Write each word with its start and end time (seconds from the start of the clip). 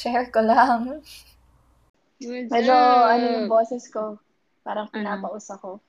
Share 0.00 0.32
ko 0.32 0.40
lang. 0.40 1.04
Medyo, 2.20 2.72
ano 3.04 3.24
yung 3.36 3.48
boses 3.48 3.84
ko. 3.88 4.16
Parang 4.64 4.88
Ano? 4.88 4.94
pinapaus 4.96 5.48
ako. 5.50 5.80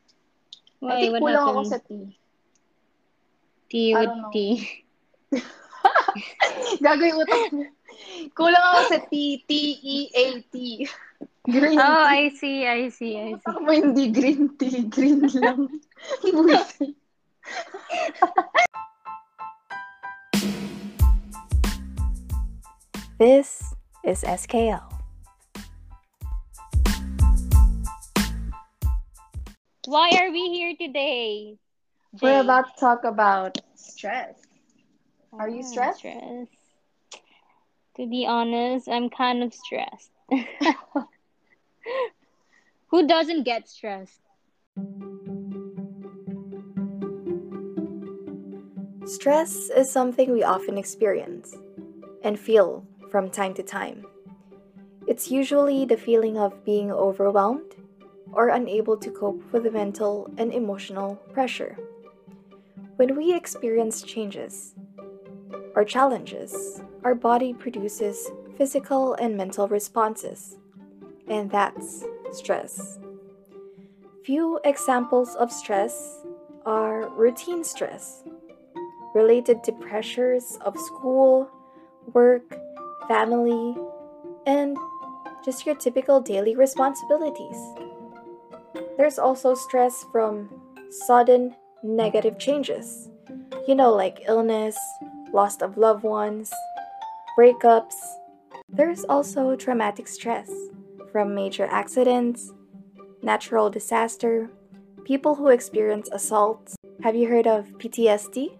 I 0.81 0.83
Why? 0.83 0.99
think 0.99 1.11
What 1.13 1.21
kulang 1.23 1.43
ako 1.45 1.51
happened? 1.63 1.71
sa 1.71 1.79
tea. 1.79 2.07
T 3.67 3.73
I 3.87 3.95
with 3.95 4.03
don't 4.03 4.19
know. 4.19 4.31
T. 4.31 4.35
Gago 6.83 7.03
yung 7.05 7.19
utak 7.23 7.43
mo. 7.51 7.63
Kulang 8.33 8.65
ako 8.65 8.79
sa 8.89 8.99
T. 9.07 9.11
T-E-A-T. 9.45 10.53
Green 11.41 11.77
Oh, 11.77 12.03
tea. 12.03 12.11
I 12.11 12.23
see, 12.35 12.57
I 12.67 12.81
see, 12.89 13.13
I 13.15 13.31
see. 13.31 13.39
Utak 13.39 13.57
mo 13.59 13.71
hindi 13.71 14.11
green 14.11 14.51
tea. 14.59 14.83
Green 14.87 15.23
lang. 15.39 15.71
This 23.19 23.73
is 24.03 24.23
SKL. 24.23 24.83
Why 29.85 30.11
are 30.21 30.31
we 30.31 30.49
here 30.49 30.75
today? 30.79 31.57
We're 32.21 32.41
about 32.41 32.73
to 32.75 32.79
talk 32.79 33.03
about 33.03 33.57
stress. 33.75 34.35
Are 35.33 35.49
you 35.49 35.61
Ah, 35.63 35.67
stressed? 35.67 35.99
Stress. 35.99 36.47
To 37.97 38.07
be 38.07 38.25
honest, 38.27 38.87
I'm 38.87 39.09
kind 39.09 39.43
of 39.43 39.53
stressed. 39.53 40.11
Who 42.87 43.07
doesn't 43.07 43.43
get 43.43 43.67
stressed? 43.69 44.21
Stress 49.05 49.69
is 49.75 49.91
something 49.91 50.31
we 50.31 50.43
often 50.43 50.77
experience 50.77 51.53
and 52.23 52.39
feel 52.39 52.85
from 53.11 53.29
time 53.29 53.53
to 53.55 53.63
time. 53.63 54.05
It's 55.05 55.29
usually 55.29 55.85
the 55.85 55.97
feeling 55.97 56.37
of 56.37 56.63
being 56.63 56.91
overwhelmed 56.91 57.75
or 58.31 58.47
unable 58.49 58.95
to 58.97 59.11
cope 59.11 59.43
with 59.51 59.63
the 59.63 59.71
mental 59.71 60.31
and 60.37 60.53
emotional 60.53 61.15
pressure. 61.33 61.77
When 62.95 63.17
we 63.17 63.35
experience 63.35 64.01
changes 64.01 64.73
or 65.75 65.83
challenges, 65.83 66.81
our 67.03 67.15
body 67.15 67.53
produces 67.53 68.29
physical 68.57 69.15
and 69.15 69.35
mental 69.35 69.67
responses, 69.67 70.57
and 71.27 71.49
that's 71.51 72.05
stress. 72.31 72.99
Few 74.23 74.59
examples 74.63 75.35
of 75.35 75.51
stress 75.51 76.23
are 76.65 77.09
routine 77.09 77.63
stress, 77.63 78.23
related 79.15 79.63
to 79.63 79.71
pressures 79.73 80.57
of 80.61 80.77
school, 80.77 81.49
work, 82.13 82.55
family, 83.07 83.75
and 84.45 84.77
just 85.43 85.65
your 85.65 85.75
typical 85.75 86.21
daily 86.21 86.55
responsibilities. 86.55 87.57
There's 88.97 89.19
also 89.19 89.55
stress 89.55 90.05
from 90.11 90.49
sudden 90.89 91.55
negative 91.83 92.37
changes, 92.37 93.09
you 93.67 93.75
know, 93.75 93.91
like 93.91 94.21
illness, 94.27 94.77
loss 95.33 95.61
of 95.61 95.77
loved 95.77 96.03
ones, 96.03 96.51
breakups. 97.37 97.95
There's 98.69 99.03
also 99.05 99.55
traumatic 99.55 100.07
stress 100.07 100.49
from 101.11 101.35
major 101.35 101.65
accidents, 101.65 102.53
natural 103.21 103.69
disaster, 103.69 104.49
people 105.05 105.35
who 105.35 105.47
experience 105.47 106.09
assaults. 106.11 106.75
Have 107.03 107.15
you 107.15 107.27
heard 107.27 107.47
of 107.47 107.65
PTSD? 107.79 108.57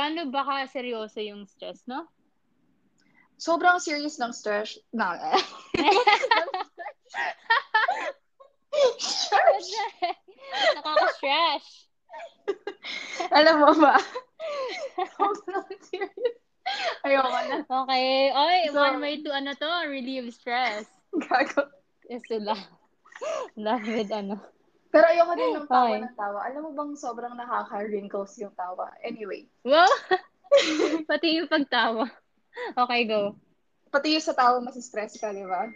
Gano 0.00 0.32
ba 0.32 0.40
ka 0.48 0.64
seryoso 0.64 1.20
yung 1.20 1.44
stress, 1.44 1.84
no? 1.84 2.08
Sobrang 3.36 3.76
serious 3.76 4.16
ng 4.16 4.32
stress. 4.32 4.80
Na, 4.96 5.12
Nakaka-stress. 10.80 11.64
Alam 13.36 13.54
mo 13.60 13.70
ba? 13.76 14.00
Sobrang 15.20 15.68
serious. 15.84 16.36
Ayoko 17.04 17.28
na. 17.28 17.56
Okay. 17.68 18.32
Oy, 18.32 18.56
So- 18.72 18.80
one 18.80 19.04
way 19.04 19.20
to 19.20 19.28
ano 19.36 19.52
to, 19.52 19.68
relieve 19.84 20.32
stress. 20.32 20.88
Gago. 21.12 21.68
Is 22.08 22.24
to 22.32 22.40
laugh. 22.40 22.64
laugh 23.52 23.84
with 23.84 24.08
ano. 24.08 24.40
Pero 24.90 25.06
ayoko 25.06 25.32
din 25.38 25.54
ng 25.54 25.66
tawa 25.70 25.86
Okay. 25.86 26.02
ng 26.02 26.16
tawa. 26.18 26.38
Alam 26.50 26.60
mo 26.66 26.70
bang 26.74 26.92
sobrang 26.98 27.34
nakaka-wrinkles 27.38 28.34
yung 28.42 28.50
tawa? 28.58 28.90
Anyway. 29.06 29.46
Wow! 29.62 29.86
Pati 31.10 31.38
yung 31.38 31.46
pagtawa. 31.46 32.10
Okay, 32.74 33.06
go. 33.06 33.38
Pati 33.94 34.18
yung 34.18 34.24
sa 34.26 34.34
tawa 34.34 34.58
masistress 34.58 35.14
ka, 35.14 35.30
di 35.30 35.46
ba? 35.46 35.70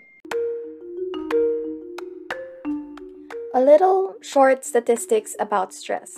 A 3.54 3.62
little 3.62 4.18
short 4.18 4.66
statistics 4.66 5.38
about 5.38 5.70
stress. 5.70 6.10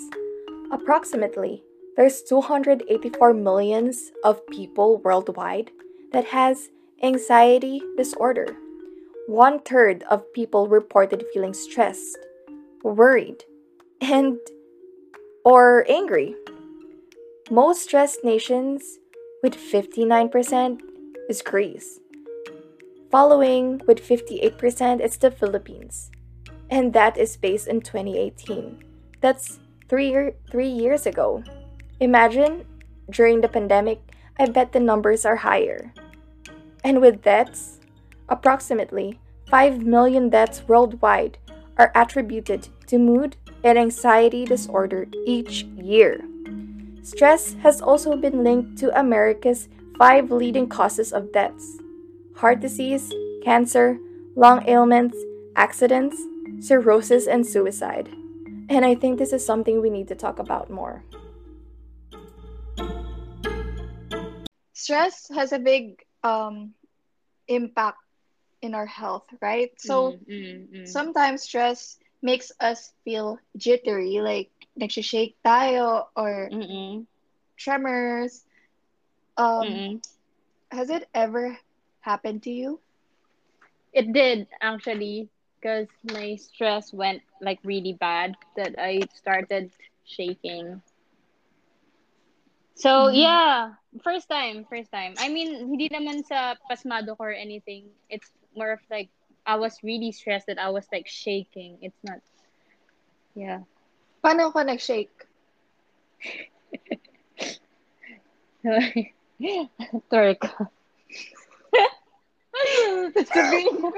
Approximately, 0.73 1.61
there's 2.01 2.25
284 2.25 2.89
millions 3.37 4.09
of 4.25 4.41
people 4.49 4.97
worldwide 5.05 5.69
that 6.17 6.33
has 6.33 6.73
anxiety 7.05 7.85
disorder. 8.01 8.57
One 9.29 9.61
third 9.61 10.01
of 10.09 10.25
people 10.33 10.65
reported 10.65 11.29
feeling 11.35 11.53
stressed, 11.53 12.17
worried, 12.83 13.45
and 14.01 14.39
or 15.45 15.85
angry. 15.89 16.35
Most 17.51 17.85
stressed 17.85 18.25
nations 18.25 18.99
with 19.43 19.55
59% 19.55 20.81
is 21.29 21.43
Greece. 21.43 22.01
Following 23.11 23.81
with 23.87 24.01
58% 24.01 25.01
is 25.01 25.17
the 25.17 25.31
Philippines 25.31 26.11
and 26.71 26.93
that 26.93 27.17
is 27.17 27.37
based 27.37 27.69
in 27.69 27.81
2018. 27.81 28.83
That's 29.21 29.59
three 29.89 30.11
year, 30.11 30.35
three 30.51 30.69
years 30.69 31.07
ago. 31.07 31.43
Imagine 32.01 32.65
during 33.11 33.41
the 33.41 33.49
pandemic, 33.49 34.01
I 34.39 34.47
bet 34.47 34.73
the 34.73 34.81
numbers 34.81 35.25
are 35.25 35.37
higher. 35.37 35.93
And 36.85 37.01
with 37.01 37.23
deaths, 37.23 37.81
approximately 38.29 39.21
5 39.49 39.83
million 39.83 40.29
deaths 40.29 40.63
worldwide 40.67 41.39
are 41.79 41.93
attributed 41.95 42.69
to 42.87 42.99
mood 42.99 43.37
and 43.65 43.79
anxiety 43.79 44.45
disorder 44.45 45.07
each 45.27 45.65
year. 45.77 46.21
Stress 47.03 47.55
has 47.63 47.81
also 47.81 48.17
been 48.17 48.43
linked 48.43 48.79
to 48.79 48.99
America's 48.99 49.69
five 49.99 50.31
leading 50.31 50.69
causes 50.69 51.13
of 51.13 51.33
deaths 51.33 51.79
heart 52.37 52.61
disease, 52.61 53.13
cancer, 53.43 53.99
lung 54.35 54.63
ailments, 54.69 55.17
accidents, 55.57 56.21
cirrhosis, 56.61 57.27
and 57.27 57.47
suicide. 57.47 58.09
And 58.69 58.85
I 58.85 58.95
think 58.95 59.19
this 59.19 59.33
is 59.33 59.45
something 59.45 59.81
we 59.81 59.89
need 59.89 60.09
to 60.09 60.15
talk 60.15 60.39
about 60.39 60.69
more. 60.69 61.03
Stress 64.75 65.29
has 65.35 65.53
a 65.53 65.59
big 65.59 66.05
um, 66.23 66.75
impact 67.49 67.99
in 68.63 68.75
our 68.75 68.87
health, 68.87 69.27
right? 69.41 69.71
So, 69.79 70.17
Mm, 70.17 70.27
mm, 70.29 70.69
mm. 70.73 71.03
sometimes 71.03 71.43
stress 71.43 71.99
makes 72.23 72.53
us 72.61 72.93
feel 73.05 73.39
jittery, 73.57 74.21
like 74.21 74.51
nagsishake 74.79 75.35
tayo 75.45 76.07
or 76.17 76.53
Mm-mm. 76.53 77.07
tremors. 77.57 78.45
Um, 79.37 79.85
Mm-mm. 79.85 80.01
has 80.71 80.91
it 80.91 81.09
ever 81.15 81.59
happened 82.01 82.43
to 82.45 82.51
you? 82.51 82.81
It 83.93 84.13
did 84.13 84.49
actually, 84.61 85.31
because 85.61 85.89
my 86.03 86.37
stress 86.37 86.93
went 86.93 87.23
like 87.41 87.59
really 87.65 87.93
bad 87.93 88.37
that 88.57 88.75
I 88.79 89.01
started 89.13 89.73
shaking. 90.05 90.83
So 92.75 93.09
Mhm. 93.09 93.09
yeah, 93.09 93.75
first 94.05 94.29
time, 94.29 94.65
first 94.69 94.91
time. 94.93 95.17
I 95.19 95.29
mean, 95.29 95.51
hindi 95.73 95.89
naman 95.89 96.23
sa 96.25 96.55
pasmado 96.69 97.17
ko 97.17 97.25
or 97.31 97.35
anything. 97.35 97.91
It's 98.09 98.36
more 98.57 98.73
of 98.73 98.81
like 98.91 99.11
I 99.47 99.57
was 99.57 99.79
really 99.85 100.11
stressed 100.11 100.49
that 100.49 100.59
I 100.59 100.71
was 100.71 100.87
like 100.91 101.07
shaking. 101.07 101.79
It's 101.81 102.03
not. 102.03 102.19
Yeah. 103.37 103.63
Paano 104.25 104.51
ka 104.51 104.65
nag-shake? 104.67 105.13
Turk. 110.11 110.43
sasabihin 113.15 113.77
ko, 113.85 113.93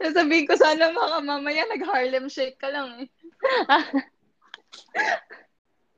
sasabihin 0.00 0.46
ko 0.48 0.54
sana 0.56 0.94
mga 0.94 1.18
mamaya 1.26 1.66
nag-Harlem 1.68 2.30
Shake 2.30 2.56
ka 2.56 2.70
lang 2.70 3.04
eh. 3.04 3.08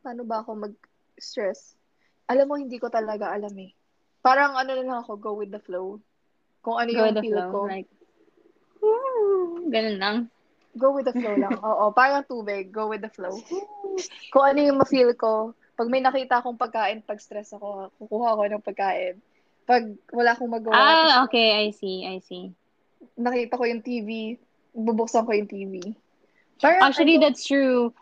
Paano 0.02 0.24
ba 0.24 0.42
ako 0.42 0.56
mag-stress? 0.68 1.76
Alam 2.26 2.46
mo, 2.48 2.54
hindi 2.56 2.80
ko 2.80 2.88
talaga 2.90 3.30
alam 3.30 3.52
eh. 3.60 3.70
Parang 4.24 4.56
ano 4.58 4.74
na 4.74 4.84
lang 4.84 4.98
ako, 5.04 5.12
go 5.20 5.32
with 5.38 5.52
the 5.52 5.62
flow. 5.62 6.00
Kung 6.64 6.76
ano 6.80 6.90
Go 6.90 7.06
yung 7.06 7.22
feel 7.22 7.38
flow. 7.38 7.52
ko. 7.54 7.60
Like, 7.70 7.88
ganun 9.68 9.98
lang. 9.98 10.16
Go 10.78 10.94
with 10.94 11.08
the 11.10 11.16
flow 11.16 11.34
lang. 11.34 11.58
Oo, 11.58 11.90
parang 11.90 12.22
tubig. 12.22 12.70
Go 12.70 12.88
with 12.92 13.02
the 13.02 13.10
flow. 13.10 13.34
Kung 14.30 14.44
ano 14.46 14.60
yung 14.62 14.78
ma-feel 14.78 15.14
ko, 15.14 15.54
Pag 15.78 15.94
may 15.94 16.02
nakita 16.02 16.42
akong 16.42 16.58
pagkain, 16.58 17.06
pag 17.06 17.22
stress 17.22 17.54
ako, 17.54 17.94
kukuha 18.02 18.34
ako 18.34 18.42
ng 18.50 18.66
pagkain. 18.66 19.14
Pag 19.62 19.94
wala 20.10 20.34
akong 20.34 20.50
magawa, 20.50 20.74
Ah, 20.74 21.22
okay. 21.22 21.54
I 21.54 21.70
see. 21.70 22.02
I 22.02 22.18
see. 22.18 22.50
nakita 23.14 23.54
ko 23.54 23.62
yung 23.62 23.86
TV, 23.86 24.34
bubuksan 24.74 25.22
ko 25.22 25.30
yung 25.30 25.46
TV. 25.46 25.94
Parang, 26.58 26.82
Actually, 26.82 27.22
don't- 27.22 27.30
that's 27.30 27.46
true. 27.46 27.94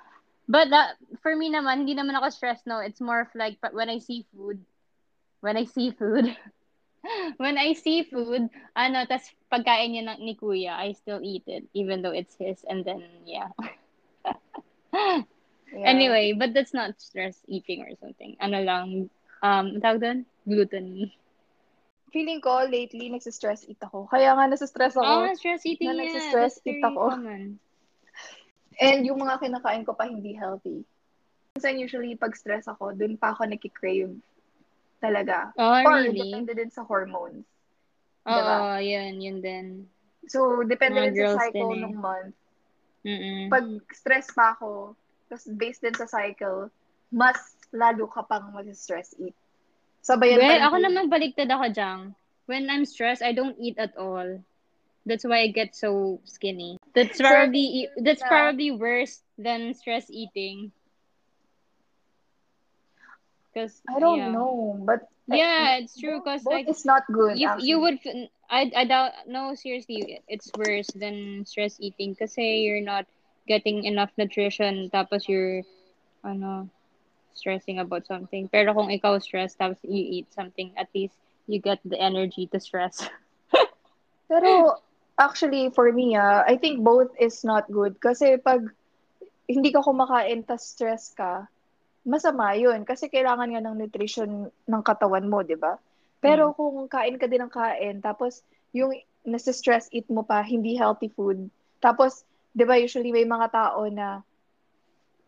But 0.48 0.72
that, 0.72 0.96
for 1.20 1.36
me 1.36 1.52
naman, 1.52 1.84
hindi 1.84 1.92
naman 1.92 2.16
ako 2.16 2.32
stressed, 2.32 2.64
no. 2.64 2.80
It's 2.80 3.04
more 3.04 3.28
of 3.28 3.30
like, 3.36 3.60
but 3.60 3.76
when 3.76 3.92
I 3.92 4.00
see 4.00 4.24
food, 4.32 4.64
when 5.44 5.60
I 5.60 5.68
see 5.68 5.92
food, 5.92 6.32
when 7.42 7.58
I 7.58 7.72
see 7.74 8.04
food, 8.04 8.48
ano, 8.74 8.98
tas 9.06 9.30
pagkain 9.50 9.94
niya 9.94 10.02
ng, 10.14 10.20
ni 10.22 10.34
kuya, 10.34 10.74
I 10.76 10.92
still 10.92 11.20
eat 11.22 11.44
it, 11.46 11.64
even 11.74 12.02
though 12.02 12.14
it's 12.14 12.34
his. 12.38 12.64
And 12.68 12.84
then, 12.84 13.04
yeah. 13.24 13.50
yeah. 14.94 15.22
Anyway, 15.86 16.34
but 16.34 16.54
that's 16.54 16.74
not 16.74 17.00
stress 17.00 17.38
eating 17.46 17.82
or 17.82 17.92
something. 18.00 18.36
Ano 18.40 18.58
lang, 18.62 19.10
um, 19.42 19.78
tawag 19.80 20.00
doon? 20.02 20.18
Gluttony. 20.46 21.14
Feeling 22.14 22.40
ko, 22.40 22.64
lately, 22.64 23.10
nagsistress 23.10 23.66
eat 23.66 23.82
ako. 23.82 24.06
Kaya 24.08 24.32
nga, 24.32 24.46
nasistress 24.48 24.96
ako. 24.96 25.26
Ah, 25.26 25.34
stress 25.34 25.66
eating 25.66 25.90
na 25.90 26.06
nagsistress 26.06 26.62
That's 26.62 26.68
eat 26.70 26.82
ako. 26.84 27.12
common. 27.12 27.58
And 28.82 29.08
yung 29.08 29.20
mga 29.20 29.40
kinakain 29.40 29.84
ko 29.88 29.96
pa 29.96 30.06
hindi 30.06 30.36
healthy. 30.36 30.84
Minsan 31.56 31.80
usually 31.80 32.12
pag 32.14 32.36
stress 32.36 32.68
ako, 32.68 32.92
dun 32.92 33.16
pa 33.16 33.32
ako 33.32 33.48
nakikrave 33.48 34.12
talaga. 35.06 35.54
Oh, 35.54 35.78
Or 35.86 35.94
really? 36.02 36.18
depende 36.18 36.52
din 36.58 36.70
sa 36.70 36.82
hormones. 36.82 37.46
Oo, 38.26 38.34
Diba? 38.34 38.58
yun, 38.82 39.14
yun 39.22 39.38
din. 39.38 39.66
So, 40.26 40.66
depende 40.66 40.98
Mga 40.98 41.14
din 41.14 41.26
sa 41.30 41.46
cycle 41.46 41.70
eh. 41.70 41.82
ng 41.86 41.94
month. 41.94 42.34
Mm-mm. 43.06 43.46
Pag 43.46 43.66
stress 43.94 44.26
pa 44.34 44.58
ako, 44.58 44.98
tapos 45.30 45.46
based 45.54 45.86
din 45.86 45.94
sa 45.94 46.10
cycle, 46.10 46.66
mas 47.14 47.38
lalo 47.70 48.10
ka 48.10 48.26
pang 48.26 48.50
mag-stress 48.50 49.14
eat. 49.22 49.34
Sabayan 50.02 50.42
Well, 50.42 50.58
rin 50.58 50.66
ako 50.66 50.76
naman 50.82 51.06
baliktad 51.06 51.50
ako 51.50 51.66
dyan. 51.70 52.00
When 52.46 52.66
I'm 52.70 52.82
stressed, 52.86 53.22
I 53.22 53.30
don't 53.30 53.58
eat 53.58 53.78
at 53.78 53.94
all. 53.94 54.42
That's 55.06 55.22
why 55.22 55.46
I 55.46 55.54
get 55.54 55.74
so 55.78 56.18
skinny. 56.26 56.78
That's 56.94 57.18
So, 57.18 57.26
probably 57.26 57.86
that's 58.02 58.22
na- 58.22 58.30
probably 58.30 58.74
worse 58.74 59.22
than 59.38 59.70
stress 59.74 60.10
eating. 60.10 60.74
Cause 63.56 63.80
I 63.88 63.96
don't 63.98 64.20
yeah. 64.20 64.36
know, 64.36 64.76
but 64.84 65.08
Yeah, 65.26 65.80
it's 65.82 65.98
true. 65.98 66.20
Cause 66.20 66.44
both 66.44 66.54
like 66.54 66.68
is 66.68 66.84
not 66.84 67.02
good. 67.10 67.38
you 67.40 67.48
actually. 67.48 67.68
you 67.68 67.80
would 67.80 67.98
I 68.52 68.70
I 68.76 68.84
doubt 68.84 69.26
no 69.26 69.56
seriously 69.56 70.20
it's 70.28 70.52
worse 70.54 70.86
than 70.94 71.42
stress 71.48 71.80
eating 71.80 72.14
kasi 72.14 72.62
you're 72.62 72.84
not 72.84 73.08
getting 73.48 73.88
enough 73.88 74.12
nutrition 74.14 74.86
tapos 74.94 75.26
you're 75.26 75.66
ano 76.22 76.68
stressing 77.34 77.80
about 77.80 78.06
something. 78.06 78.46
Pero 78.52 78.70
kung 78.76 78.92
ikaw 78.92 79.18
stress 79.18 79.58
tapos 79.58 79.82
you 79.82 80.22
eat 80.22 80.30
something 80.30 80.70
at 80.78 80.86
least 80.94 81.16
you 81.50 81.58
get 81.58 81.80
the 81.82 81.98
energy 81.98 82.46
to 82.52 82.60
stress. 82.60 83.08
Pero 84.30 84.78
actually 85.18 85.72
for 85.74 85.90
me 85.90 86.14
ah, 86.14 86.44
I 86.46 86.54
think 86.54 86.86
both 86.86 87.10
is 87.18 87.42
not 87.42 87.66
good 87.66 87.98
kasi 87.98 88.38
pag 88.38 88.68
hindi 89.50 89.74
ka 89.74 89.82
kumakain 89.82 90.46
tas 90.46 90.70
stress 90.70 91.10
ka, 91.14 91.50
masama 92.06 92.54
'yun 92.54 92.86
kasi 92.86 93.10
kailangan 93.10 93.50
nga 93.50 93.62
ng 93.66 93.76
nutrition 93.76 94.30
ng 94.48 94.82
katawan 94.86 95.26
mo, 95.26 95.42
'di 95.42 95.58
ba? 95.58 95.76
Pero 96.22 96.54
kung 96.54 96.86
kain 96.88 97.18
ka 97.18 97.26
din 97.26 97.42
ng 97.44 97.52
kain 97.52 97.98
tapos 98.00 98.40
yung 98.72 98.94
nasa-stress 99.26 99.90
eat 99.90 100.06
mo 100.06 100.22
pa 100.22 100.40
hindi 100.40 100.78
healthy 100.78 101.10
food. 101.10 101.50
Tapos 101.82 102.22
'di 102.54 102.62
ba 102.62 102.78
usually 102.78 103.10
may 103.10 103.26
mga 103.26 103.50
tao 103.50 103.84
na 103.90 104.22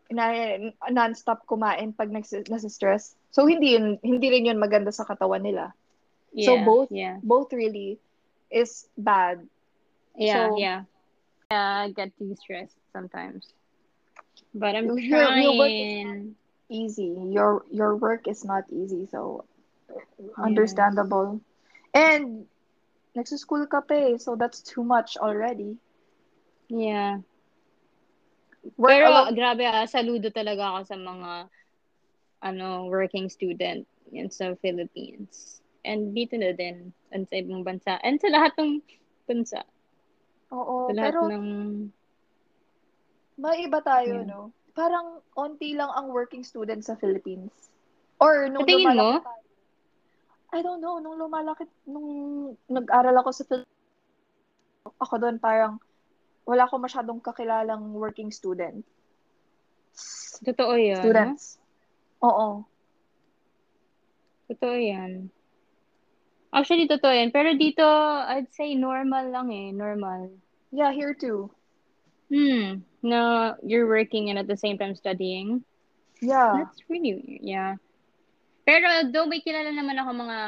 na 0.09 0.33
non-stop 0.89 1.45
kumain 1.45 1.93
pag 1.93 2.09
nasa, 2.09 2.41
nasa-stress. 2.49 3.13
So 3.29 3.45
hindi 3.45 3.77
yun, 3.77 4.01
hindi 4.01 4.33
rin 4.33 4.49
yun 4.49 4.57
maganda 4.57 4.89
sa 4.89 5.05
katawan 5.05 5.45
nila. 5.45 5.69
So 6.33 6.57
Yeah, 6.57 6.65
both 6.65 6.89
yeah. 6.89 7.17
both 7.21 7.53
really 7.53 8.01
is 8.49 8.89
bad. 8.97 9.45
Yeah, 10.17 10.49
So- 10.49 10.57
yeah. 10.57 10.81
Yeah, 11.49 11.85
I 11.85 11.89
get 11.89 12.13
too 12.17 12.29
stressed 12.37 12.77
sometimes. 12.93 13.49
But 14.53 14.77
I'm 14.77 14.85
Your- 14.85 15.33
your 15.41 15.57
work 15.57 15.73
is 15.73 15.93
trying. 16.05 16.38
Easy. 16.69 17.11
Your 17.33 17.65
your 17.71 17.95
work 17.97 18.27
is 18.27 18.45
not 18.45 18.69
easy, 18.69 19.05
so 19.09 19.45
Yes. 19.89 20.37
understandable. 20.37 21.41
And 21.93 22.45
nagsuschool 23.17 23.65
ka 23.69 23.81
pa 23.81 24.13
eh, 24.13 24.17
so 24.21 24.35
that's 24.37 24.61
too 24.61 24.83
much 24.85 25.17
already. 25.17 25.77
Yeah. 26.69 27.25
Work 28.77 28.91
Pero 28.91 29.07
alone. 29.09 29.33
grabe 29.33 29.65
ah, 29.65 29.87
saludo 29.89 30.29
talaga 30.29 30.75
ako 30.75 30.79
sa 30.85 30.97
mga 30.99 31.31
ano, 32.45 32.67
working 32.87 33.27
student 33.31 33.87
yan 34.11 34.29
sa 34.29 34.53
Philippines. 34.61 35.61
And 35.81 36.11
dito 36.13 36.35
na 36.35 36.51
din, 36.53 36.91
and 37.09 37.25
sa 37.25 37.39
ibang 37.39 37.63
bansa. 37.63 37.97
And 38.03 38.19
sa 38.19 38.29
lahat 38.29 38.53
ng 38.59 38.83
bansa. 39.25 39.63
Oo, 40.51 40.91
Sa 40.91 40.93
lahat 40.93 41.13
pero 41.15 41.29
ng... 41.31 41.45
maiba 43.39 43.79
tayo, 43.79 44.21
Yeah. 44.21 44.27
no? 44.27 44.41
Parang 44.79 45.19
onti 45.35 45.75
lang 45.75 45.91
ang 45.91 46.07
working 46.15 46.47
student 46.47 46.79
sa 46.79 46.95
Philippines. 46.95 47.51
Or 48.23 48.47
nung 48.47 48.63
tingin 48.63 48.95
lumalaki 48.95 49.19
mo? 49.19 49.27
tayo. 49.27 49.43
I 50.55 50.59
don't 50.63 50.79
know, 50.79 51.03
nung 51.03 51.19
lumalaki, 51.19 51.67
nung 51.83 52.07
nag-aral 52.71 53.19
ako 53.19 53.29
sa 53.35 53.43
Philippines, 53.43 53.75
ako 55.03 55.19
doon 55.19 55.35
parang 55.35 55.83
wala 56.47 56.63
ko 56.71 56.79
masyadong 56.79 57.19
kakilalang 57.19 57.91
working 57.91 58.31
student. 58.31 58.87
Totoo 60.47 60.79
yan. 60.79 61.03
Students. 61.03 61.59
Oo. 62.23 62.63
Totoo 64.47 64.75
yan. 64.79 65.27
Actually, 66.49 66.87
totoo 66.89 67.13
yan. 67.13 67.29
Pero 67.29 67.53
dito, 67.53 67.85
I'd 68.25 68.49
say 68.55 68.73
normal 68.73 69.29
lang 69.29 69.51
eh. 69.51 69.69
Normal. 69.75 70.33
Yeah, 70.71 70.89
here 70.95 71.13
too. 71.13 71.51
Hmm. 72.29 72.85
No, 73.01 73.55
you're 73.65 73.87
working 73.87 74.29
and 74.29 74.37
at 74.37 74.47
the 74.47 74.57
same 74.57 74.77
time 74.77 74.93
studying. 74.95 75.63
Yeah. 76.21 76.63
That's 76.65 76.79
really. 76.89 77.39
Yeah. 77.41 77.75
Pero 78.67 79.09
though 79.09 79.25
may 79.25 79.41
kilala 79.41 79.73
naman 79.73 79.97
ako 79.97 80.11
mga 80.13 80.39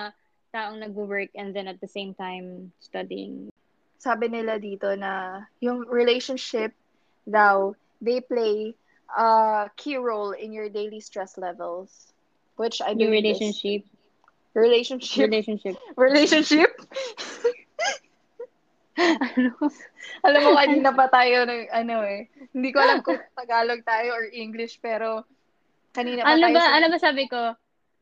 taong 0.53 0.77
nag-work 0.83 1.31
and 1.33 1.55
then 1.55 1.65
at 1.67 1.79
the 1.81 1.87
same 1.87 2.13
time 2.13 2.71
studying. 2.83 3.49
Sabi 3.97 4.27
nila 4.27 4.59
dito 4.59 4.93
na 4.99 5.45
yung 5.63 5.87
relationship 5.87 6.75
daw, 7.25 7.73
they 8.01 8.19
play 8.21 8.75
a 9.15 9.69
key 9.77 9.95
role 9.97 10.31
in 10.35 10.51
your 10.51 10.67
daily 10.69 10.99
stress 10.99 11.37
levels. 11.37 12.11
Which 12.59 12.81
I 12.83 12.93
Yung 12.93 13.09
believe 13.09 13.25
is- 13.25 13.39
relationship. 13.41 13.81
relationship. 14.53 15.77
Relationship. 15.95 16.69
Ano? 19.21 19.51
Alam 20.25 20.39
mo, 20.45 20.51
kanina 20.61 20.89
pa 20.93 21.07
tayo 21.09 21.45
ng, 21.45 21.69
ano 21.71 21.95
eh. 22.05 22.29
Hindi 22.53 22.69
ko 22.73 22.77
alam 22.81 22.99
kung 23.01 23.19
Tagalog 23.37 23.81
tayo 23.85 24.13
or 24.13 24.25
English, 24.29 24.79
pero 24.81 25.25
kanina 25.95 26.25
pa 26.25 26.35
Ano 26.35 26.43
tayo 26.45 26.55
ba, 26.55 26.61
sa 26.63 26.75
ano 26.77 26.87
ba 26.89 26.99
sabi 26.99 27.23
ko? 27.27 27.41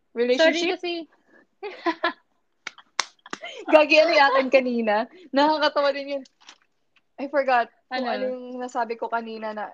Sorry 0.09 0.25
relationship. 0.25 0.79
kasi, 0.79 0.91
Gagi 3.73 3.95
ano 3.99 4.11
yung 4.13 4.27
akin 4.33 4.47
kanina. 4.49 4.95
Nakakatawa 5.35 5.91
din 5.93 6.19
yun. 6.19 6.23
I 7.19 7.27
forgot 7.27 7.67
kung 7.91 8.07
Ano? 8.07 8.15
ano 8.15 8.25
yung 8.31 8.59
nasabi 8.63 8.95
ko 8.95 9.11
kanina 9.11 9.51
na 9.51 9.67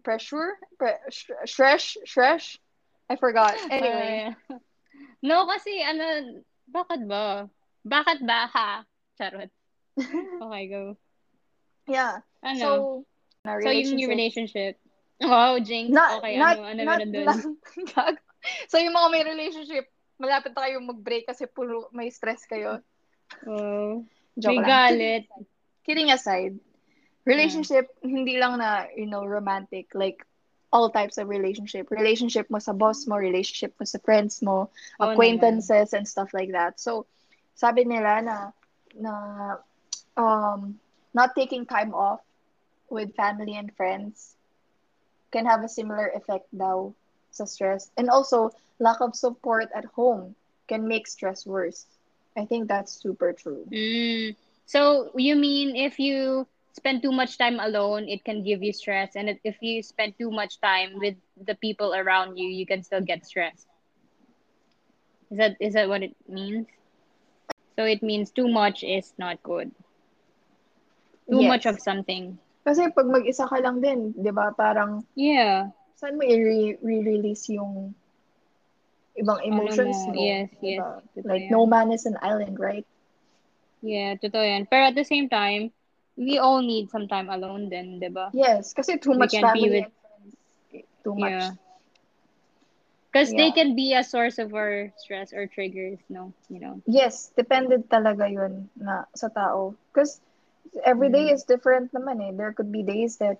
pressure? 0.00 0.56
Pre- 0.80 1.02
shresh? 1.44 2.00
Shresh? 2.08 2.56
I 3.12 3.16
forgot. 3.20 3.54
Anyway. 3.70 4.32
Ay. 4.32 4.56
no, 5.20 5.44
kasi 5.44 5.84
ano, 5.84 6.40
bakit 6.64 7.04
ba? 7.04 7.46
Bakit 7.84 8.24
ba 8.24 8.48
ha? 8.48 8.70
Charot. 9.18 9.50
Okay, 10.40 10.64
go. 10.68 10.96
yeah. 11.88 12.24
Ano? 12.40 12.58
So, 12.58 12.68
na 13.44 13.60
So, 13.60 13.70
yung 13.70 13.98
yung 13.98 14.10
relationship. 14.10 14.78
Wow, 15.22 15.58
Jinx. 15.62 15.92
Not, 15.92 16.18
okay, 16.18 16.38
not, 16.38 16.58
ano, 16.58 16.66
ano 16.66 16.80
not, 16.82 16.98
meron 16.98 17.10
dun? 17.12 17.26
So, 18.66 18.74
yung 18.82 18.90
mga 18.90 19.08
may 19.14 19.22
relationship, 19.22 19.86
malapit 20.18 20.50
na 20.50 20.66
kayong 20.66 20.86
mag-break 20.90 21.30
kasi 21.30 21.46
puro 21.46 21.86
may 21.94 22.10
stress 22.10 22.42
kayo. 22.42 22.82
Wow. 23.46 24.02
Joke 24.34 24.50
May 24.50 24.58
lang. 24.58 24.66
galit. 24.66 25.24
Kidding 25.86 26.10
aside, 26.10 26.58
relationship, 27.22 27.90
hindi 28.02 28.38
lang 28.42 28.58
na, 28.58 28.90
you 28.98 29.06
know, 29.06 29.22
romantic. 29.22 29.94
Like, 29.94 30.26
all 30.72 30.90
types 30.90 31.18
of 31.18 31.28
relationship. 31.28 31.90
Relationship 31.92 32.48
mo 32.50 32.58
sa 32.58 32.72
boss 32.72 33.06
mo, 33.06 33.14
relationship 33.20 33.76
mo 33.78 33.84
sa 33.84 34.00
friends 34.00 34.40
mo, 34.42 34.72
acquaintances, 34.98 35.92
and 35.92 36.08
stuff 36.08 36.32
like 36.32 36.50
that. 36.50 36.80
So, 36.80 37.06
sabi 37.54 37.84
nila 37.84 38.24
na, 38.24 38.36
na, 38.98 39.56
um, 40.16 40.78
not 41.14 41.34
taking 41.34 41.66
time 41.66 41.94
off 41.94 42.20
with 42.90 43.14
family 43.14 43.56
and 43.56 43.74
friends 43.76 44.36
can 45.32 45.46
have 45.46 45.64
a 45.64 45.68
similar 45.68 46.08
effect 46.14 46.46
daw 46.56 46.92
sa 47.30 47.44
stress. 47.44 47.90
And 47.96 48.10
also, 48.10 48.50
lack 48.78 49.00
of 49.00 49.14
support 49.14 49.68
at 49.74 49.84
home 49.96 50.34
can 50.68 50.86
make 50.88 51.06
stress 51.06 51.46
worse. 51.46 51.86
I 52.36 52.44
think 52.44 52.68
that's 52.68 52.92
super 52.92 53.32
true. 53.32 53.64
Mm. 53.70 54.36
So, 54.66 55.10
you 55.16 55.36
mean 55.36 55.76
if 55.76 55.98
you 55.98 56.46
spend 56.72 57.02
too 57.02 57.12
much 57.12 57.38
time 57.38 57.58
alone, 57.60 58.08
it 58.08 58.24
can 58.24 58.42
give 58.42 58.62
you 58.62 58.72
stress. 58.72 59.16
And 59.16 59.38
if 59.44 59.56
you 59.62 59.82
spend 59.82 60.18
too 60.18 60.30
much 60.30 60.60
time 60.60 60.98
with 60.98 61.16
the 61.36 61.54
people 61.54 61.94
around 61.94 62.36
you, 62.38 62.48
you 62.48 62.66
can 62.66 62.82
still 62.82 63.00
get 63.02 63.24
stressed. 63.26 63.66
Is 65.30 65.38
that 65.38 65.56
is 65.60 65.74
that 65.74 65.88
what 65.88 66.02
it 66.02 66.14
means? 66.28 66.66
So 67.76 67.84
it 67.84 68.02
means 68.02 68.30
too 68.30 68.48
much 68.48 68.84
is 68.84 69.12
not 69.16 69.40
good. 69.42 69.72
Too 71.30 71.40
Yes. 71.40 71.48
much 71.48 71.64
of 71.66 71.80
something. 71.80 72.36
Kasi 72.62 72.92
pag 72.92 73.08
mag-isa 73.08 73.48
ka 73.48 73.58
lang 73.58 73.80
din, 73.80 74.12
di 74.12 74.30
ba, 74.30 74.52
parang 74.52 75.02
Yeah. 75.16 75.72
saan 75.96 76.18
mo 76.18 76.22
i- 76.22 76.76
re-release 76.78 77.48
yung 77.50 77.94
ibang 79.16 79.40
emotions 79.44 79.98
mo, 80.08 80.14
mo? 80.14 80.20
yes, 80.20 80.48
di 80.60 80.76
yes, 80.76 80.82
Like, 81.24 81.48
yan. 81.48 81.52
no 81.52 81.66
man 81.66 81.92
is 81.92 82.04
an 82.06 82.16
island, 82.22 82.56
right? 82.60 82.86
Yeah, 83.82 84.14
totoo 84.20 84.40
yan. 84.40 84.66
Pero 84.70 84.88
at 84.92 84.96
the 84.96 85.04
same 85.04 85.26
time, 85.28 85.72
we 86.14 86.38
all 86.38 86.60
need 86.62 86.88
some 86.92 87.08
time 87.08 87.32
alone 87.32 87.66
then, 87.72 87.98
di 87.98 88.08
ba? 88.12 88.30
Yes, 88.30 88.72
kasi 88.76 89.00
too 89.00 89.16
much 89.16 89.32
family 89.34 89.68
with- 89.68 89.88
and 89.90 89.94
friends. 90.00 90.32
Too 91.02 91.14
much. 91.18 91.34
Yeah. 91.34 91.50
Because 93.12 93.34
they 93.34 93.50
Yeah. 93.50 93.52
can 93.52 93.76
be 93.76 93.92
a 93.94 94.02
source 94.02 94.38
of 94.38 94.54
our 94.54 94.90
stress 94.96 95.32
or 95.32 95.46
triggers, 95.46 96.00
no? 96.08 96.32
You 96.48 96.60
know? 96.60 96.80
Yes, 96.86 97.30
dependent 97.36 97.88
talaga 97.88 98.26
yun 98.30 98.70
na 98.76 99.04
sa 99.14 99.28
tao. 99.28 99.76
Because 99.92 100.20
every 100.84 101.10
day 101.10 101.28
Mm. 101.28 101.34
is 101.34 101.44
different 101.44 101.92
naman 101.92 102.18
eh. 102.24 102.32
There 102.34 102.52
could 102.52 102.72
be 102.72 102.82
days 102.82 103.18
that 103.18 103.38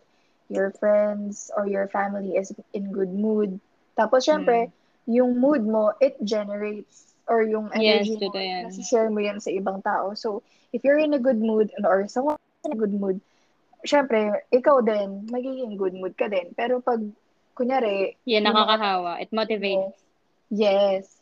your 0.48 0.70
friends 0.76 1.50
or 1.56 1.66
your 1.66 1.88
family 1.88 2.36
is 2.36 2.52
in 2.72 2.92
good 2.92 3.10
mood. 3.10 3.60
Tapos, 3.98 4.28
syempre, 4.28 4.70
yung 5.08 5.40
mood 5.40 5.64
mo, 5.64 5.92
it 6.00 6.16
generates 6.22 7.14
or 7.26 7.42
yung 7.42 7.70
Yes, 7.74 8.08
energy 8.08 8.16
mo, 8.20 8.32
totoo 8.32 8.42
yan. 8.42 8.66
nasi-share 8.68 9.10
mo 9.10 9.20
yan 9.20 9.40
sa 9.40 9.50
ibang 9.50 9.82
tao. 9.82 10.14
So, 10.14 10.42
if 10.72 10.84
you're 10.84 11.00
in 11.00 11.14
a 11.14 11.22
good 11.22 11.40
mood 11.40 11.72
or 11.84 12.06
someone 12.08 12.36
in 12.64 12.72
a 12.72 12.78
good 12.78 12.92
mood, 12.94 13.20
syempre, 13.86 14.42
ikaw 14.52 14.80
din, 14.84 15.26
magiging 15.30 15.76
good 15.76 15.94
mood 15.94 16.14
ka 16.16 16.28
din. 16.28 16.52
Pero 16.54 16.80
pag, 16.80 17.00
kunyari, 17.54 18.16
mga 18.26 18.42
nakakahawa. 18.42 19.20
It 19.20 19.30
motivates. 19.32 20.00
Yes. 20.52 21.20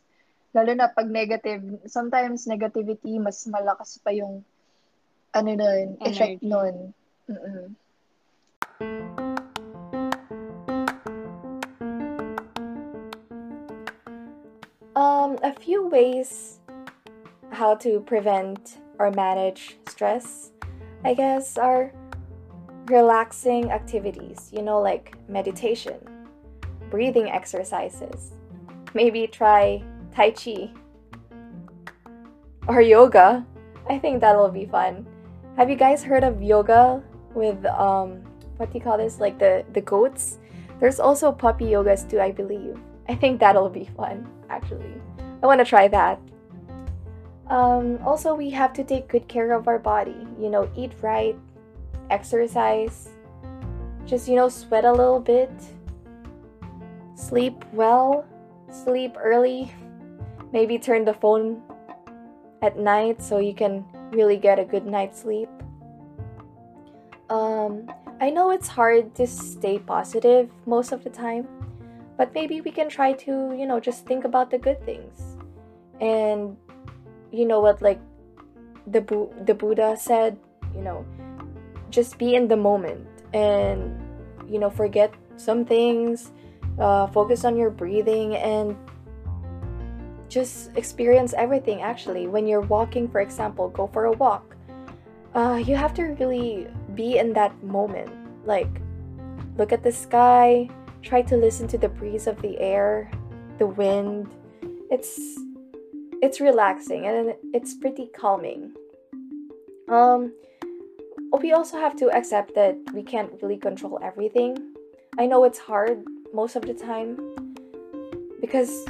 Lalo 0.51 0.75
na 0.75 0.91
pag 0.91 1.07
negative, 1.07 1.63
sometimes 1.87 2.51
negativity, 2.51 3.23
mas 3.23 3.47
malakas 3.47 4.03
pa 4.03 4.11
yung 4.11 4.43
ano 5.31 5.51
nun, 5.55 5.95
effect 6.03 6.43
Energy. 6.43 6.51
nun. 6.51 6.77
Mm-mm. 7.31 7.67
Um, 14.99 15.39
a 15.43 15.55
few 15.55 15.87
ways 15.87 16.59
how 17.53 17.75
to 17.77 18.01
prevent 18.01 18.79
or 18.99 19.11
manage 19.11 19.79
stress, 19.89 20.51
I 21.05 21.15
guess, 21.15 21.57
are 21.57 21.93
relaxing 22.87 23.71
activities, 23.71 24.51
you 24.53 24.63
know, 24.63 24.81
like 24.81 25.15
meditation, 25.29 26.03
breathing 26.90 27.30
exercises. 27.30 28.32
Maybe 28.92 29.26
try 29.26 29.82
Tai 30.14 30.30
Chi 30.32 30.70
or 32.66 32.80
yoga. 32.80 33.47
I 33.88 33.99
think 33.99 34.20
that'll 34.20 34.50
be 34.50 34.66
fun. 34.66 35.06
Have 35.56 35.70
you 35.70 35.76
guys 35.76 36.02
heard 36.02 36.25
of 36.25 36.42
yoga 36.42 37.02
with, 37.35 37.64
um, 37.66 38.23
what 38.56 38.73
do 38.73 38.78
you 38.78 38.85
call 38.85 38.99
this? 38.99 39.20
Like 39.20 39.38
the, 39.38 39.64
the 39.73 39.80
goats? 39.80 40.38
There's 40.78 41.00
also 41.00 41.32
puppy 41.32 41.66
yogas 41.66 42.09
too, 42.09 42.20
I 42.20 42.30
believe. 42.30 42.78
I 43.09 43.14
think 43.14 43.40
that'll 43.40 43.68
be 43.68 43.88
fun, 43.97 44.26
actually. 44.49 44.94
I 45.42 45.47
want 45.47 45.59
to 45.61 45.64
try 45.64 45.88
that. 45.88 46.20
Um, 47.49 47.99
also, 48.04 48.35
we 48.35 48.50
have 48.50 48.73
to 48.75 48.85
take 48.85 49.09
good 49.09 49.26
care 49.26 49.52
of 49.52 49.66
our 49.66 49.78
body. 49.78 50.26
You 50.38 50.50
know, 50.50 50.70
eat 50.76 50.92
right, 51.02 51.37
exercise, 52.11 53.09
just, 54.06 54.28
you 54.28 54.37
know, 54.37 54.49
sweat 54.49 54.85
a 54.85 54.92
little 54.92 55.20
bit, 55.20 55.50
sleep 57.21 57.65
well, 57.73 58.25
sleep 58.71 59.17
early, 59.19 59.73
maybe 60.53 60.79
turn 60.79 61.05
the 61.05 61.15
phone 61.15 61.62
at 62.62 62.79
night 62.79 63.23
so 63.23 63.39
you 63.39 63.55
can 63.55 63.85
really 64.11 64.37
get 64.37 64.59
a 64.59 64.65
good 64.65 64.87
night's 64.87 65.21
sleep. 65.21 65.49
Um, 67.29 67.91
I 68.21 68.31
know 68.31 68.50
it's 68.50 68.69
hard 68.69 69.15
to 69.17 69.27
stay 69.27 69.79
positive 69.79 70.50
most 70.67 70.93
of 70.93 71.05
the 71.05 71.11
time, 71.11 71.47
but 72.17 72.35
maybe 72.35 72.61
we 72.61 72.71
can 72.71 72.89
try 72.89 73.12
to, 73.25 73.55
you 73.57 73.67
know, 73.67 73.79
just 73.79 74.05
think 74.07 74.25
about 74.25 74.50
the 74.50 74.59
good 74.59 74.85
things. 74.85 75.37
And 76.00 76.57
you 77.31 77.47
know 77.47 77.61
what 77.61 77.81
like 77.81 78.00
the 78.87 79.00
Bu- 79.00 79.31
the 79.45 79.55
Buddha 79.55 79.97
said, 79.97 80.37
you 80.75 80.83
know, 80.83 81.07
just 81.91 82.19
be 82.19 82.35
in 82.35 82.49
the 82.49 82.57
moment 82.57 83.07
and 83.33 83.95
you 84.49 84.59
know, 84.59 84.71
forget 84.71 85.15
some 85.37 85.65
things, 85.65 86.33
uh, 86.81 87.07
focus 87.09 87.45
on 87.45 87.57
your 87.57 87.71
breathing 87.71 88.37
and 88.37 88.75
just 90.29 90.71
experience 90.77 91.35
everything 91.37 91.83
actually. 91.83 92.27
When 92.27 92.47
you're 92.47 92.63
walking, 92.63 93.09
for 93.09 93.21
example, 93.21 93.69
go 93.69 93.87
for 93.87 94.07
a 94.07 94.13
walk. 94.13 94.57
Uh, 95.35 95.63
you 95.65 95.77
have 95.77 95.95
to 95.95 96.17
really 96.19 96.67
be 96.95 97.19
in 97.19 97.33
that 97.35 97.53
moment. 97.63 98.11
Like, 98.45 98.81
look 99.59 99.73
at 99.73 99.83
the 99.83 99.93
sky, 99.93 100.69
try 101.03 101.23
to 101.23 101.37
listen 101.37 101.69
to 101.69 101.79
the 101.79 101.89
breeze 101.89 102.27
of 102.27 102.41
the 102.43 102.59
air, 102.59 103.11
the 103.59 103.67
wind. 103.67 104.29
It's 104.91 105.39
it's 106.23 106.41
relaxing 106.41 107.07
and 107.07 107.35
it's 107.55 107.75
pretty 107.75 108.11
calming. 108.17 108.73
Um 109.89 110.33
we 111.41 111.53
also 111.53 111.79
have 111.79 111.97
to 111.97 112.11
accept 112.11 112.55
that 112.55 112.77
we 112.93 113.03
can't 113.03 113.31
really 113.41 113.57
control 113.57 113.99
everything. 114.03 114.75
I 115.19 115.27
know 115.27 115.45
it's 115.45 115.59
hard 115.59 116.05
most 116.33 116.57
of 116.57 116.63
the 116.63 116.75
time 116.75 117.19
because 118.41 118.87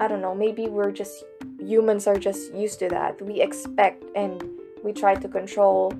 I 0.00 0.08
don't 0.08 0.20
know, 0.20 0.34
maybe 0.34 0.68
we're 0.68 0.92
just 0.92 1.24
humans 1.58 2.06
are 2.06 2.18
just 2.18 2.54
used 2.54 2.78
to 2.80 2.88
that. 2.88 3.20
We 3.20 3.40
expect 3.40 4.04
and 4.14 4.42
we 4.82 4.92
try 4.92 5.14
to 5.14 5.28
control. 5.28 5.92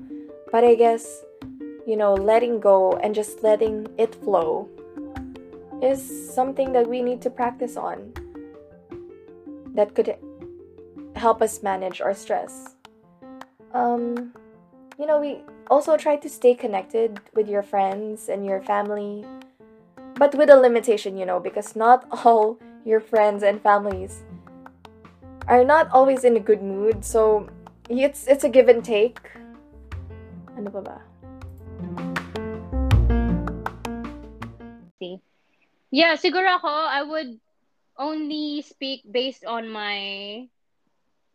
But 0.51 0.63
I 0.63 0.75
guess 0.75 1.23
you 1.89 1.97
know, 1.97 2.13
letting 2.13 2.59
go 2.59 2.93
and 2.97 3.15
just 3.15 3.41
letting 3.41 3.87
it 3.97 4.13
flow 4.13 4.69
is 5.81 5.99
something 6.33 6.71
that 6.73 6.87
we 6.87 7.01
need 7.01 7.19
to 7.21 7.31
practice 7.31 7.77
on. 7.77 8.13
That 9.73 9.95
could 9.95 10.15
help 11.15 11.41
us 11.41 11.63
manage 11.63 11.99
our 11.99 12.13
stress. 12.13 12.75
Um, 13.73 14.33
you 14.99 15.07
know, 15.07 15.19
we 15.19 15.41
also 15.71 15.97
try 15.97 16.15
to 16.17 16.29
stay 16.29 16.53
connected 16.53 17.19
with 17.33 17.49
your 17.49 17.63
friends 17.63 18.29
and 18.29 18.45
your 18.45 18.61
family, 18.61 19.25
but 20.19 20.35
with 20.35 20.49
a 20.51 20.59
limitation, 20.59 21.15
you 21.15 21.25
know, 21.25 21.39
because 21.39 21.75
not 21.79 22.03
all 22.27 22.59
your 22.83 22.99
friends 22.99 23.41
and 23.41 23.63
families 23.63 24.21
are 25.47 25.63
not 25.63 25.89
always 25.91 26.23
in 26.27 26.35
a 26.35 26.43
good 26.43 26.61
mood. 26.61 27.05
So 27.07 27.47
it's 27.89 28.27
it's 28.27 28.43
a 28.43 28.51
give 28.51 28.67
and 28.67 28.83
take. 28.83 29.17
Ano 30.59 30.69
pa 30.69 30.81
ba? 30.83 30.97
See. 34.99 35.23
Yeah, 35.89 36.19
siguro 36.19 36.59
ako, 36.59 36.67
I 36.67 37.01
would 37.01 37.39
only 37.97 38.61
speak 38.61 39.07
based 39.07 39.47
on 39.47 39.71
my 39.71 40.45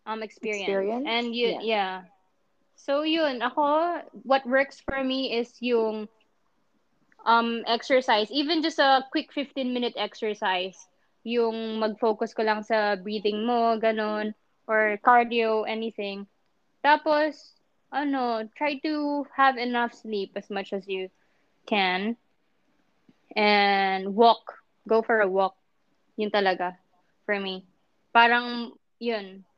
um 0.04 0.20
experience. 0.20 0.68
Experience? 0.68 1.06
And 1.08 1.32
yun, 1.32 1.64
Yeah. 1.64 1.64
yeah. 1.64 1.94
So 2.76 3.02
yun, 3.02 3.40
ako, 3.40 4.04
what 4.28 4.44
works 4.44 4.84
for 4.84 5.00
me 5.00 5.32
is 5.40 5.56
yung 5.64 6.06
um 7.24 7.64
exercise. 7.66 8.28
Even 8.30 8.62
just 8.62 8.78
a 8.78 9.04
quick 9.10 9.32
15 9.32 9.72
minute 9.72 9.94
exercise. 9.96 10.76
Yung 11.24 11.80
mag-focus 11.80 12.36
ko 12.36 12.44
lang 12.44 12.60
sa 12.62 12.96
breathing 13.00 13.48
mo, 13.48 13.80
ganun. 13.80 14.36
Or 14.68 15.00
cardio, 15.00 15.64
anything. 15.64 16.28
Tapos, 16.84 17.56
ano, 17.88 18.44
try 18.56 18.76
to 18.84 19.24
have 19.32 19.56
enough 19.56 19.96
sleep 19.96 20.36
as 20.36 20.48
much 20.52 20.72
as 20.76 20.84
you 20.84 21.08
can. 21.64 22.16
And 23.36 24.12
walk. 24.12 24.60
Go 24.84 25.00
for 25.00 25.24
a 25.24 25.28
walk. 25.28 25.56
Yun 26.20 26.28
talaga. 26.28 26.76
For 27.24 27.40
me. 27.40 27.64
Parang, 28.12 28.76
yun. 29.00 29.48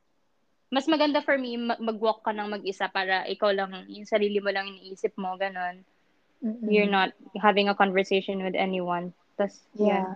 Mas 0.71 0.87
maganda 0.87 1.23
for 1.23 1.35
me, 1.39 1.55
ma- 1.55 1.79
mag-walk 1.79 2.23
ka 2.23 2.31
ng 2.31 2.59
mag-isa 2.59 2.91
para 2.91 3.27
ikaw 3.27 3.51
lang, 3.55 3.87
yung 3.87 4.07
sarili 4.07 4.39
mo 4.43 4.51
lang 4.51 4.67
iniisip 4.67 5.15
mo, 5.15 5.35
ganun. 5.39 5.83
Mm-mm. 6.43 6.69
You're 6.69 6.89
not 6.89 7.13
having 7.41 7.69
a 7.69 7.75
conversation 7.75 8.43
with 8.43 8.55
anyone. 8.55 9.13
Tas, 9.37 9.57
yun. 9.73 9.87
Yeah. 9.87 10.15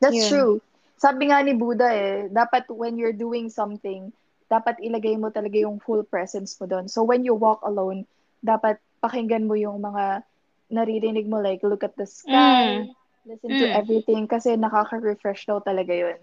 That's 0.00 0.16
Yun. 0.16 0.28
true. 0.28 0.52
Sabi 0.96 1.28
nga 1.28 1.40
ni 1.44 1.52
Buddha 1.52 1.88
eh, 1.92 2.28
dapat 2.32 2.68
when 2.72 2.96
you're 2.96 3.16
doing 3.16 3.48
something, 3.48 4.12
dapat 4.48 4.80
ilagay 4.80 5.16
mo 5.18 5.28
talaga 5.28 5.60
yung 5.60 5.80
full 5.80 6.04
presence 6.04 6.56
mo 6.60 6.66
doon. 6.66 6.88
So 6.88 7.04
when 7.04 7.24
you 7.24 7.34
walk 7.34 7.60
alone, 7.64 8.06
dapat 8.44 8.80
pakinggan 9.02 9.44
mo 9.44 9.54
yung 9.58 9.82
mga 9.82 10.24
naririnig 10.72 11.28
mo 11.28 11.38
like 11.38 11.62
look 11.62 11.84
at 11.84 11.94
the 11.96 12.06
sky, 12.08 12.82
Mm. 12.82 12.90
listen 13.26 13.50
to 13.60 13.66
Mm. 13.66 13.76
everything 13.76 14.22
kasi 14.26 14.56
nakaka-refresh 14.56 15.46
daw 15.46 15.60
talaga 15.62 15.92
yun. 15.94 16.18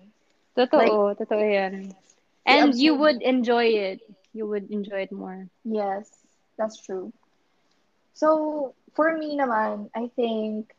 Totoo, 0.58 1.16
totoo 1.18 1.44
yan. 1.44 1.94
And 2.46 2.76
you 2.76 2.96
would 2.96 3.22
enjoy 3.24 3.72
it. 3.72 4.04
You 4.34 4.48
would 4.50 4.70
enjoy 4.72 5.08
it 5.08 5.14
more. 5.14 5.48
Yes, 5.64 6.10
that's 6.58 6.82
true. 6.82 7.14
So, 8.14 8.74
for 8.94 9.18
me 9.18 9.38
naman, 9.38 9.90
I 9.96 10.08
think, 10.16 10.76